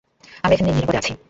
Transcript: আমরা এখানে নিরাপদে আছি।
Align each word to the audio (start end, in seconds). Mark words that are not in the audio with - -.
আমরা 0.43 0.53
এখানে 0.55 0.69
নিরাপদে 0.69 0.97
আছি। 0.97 1.13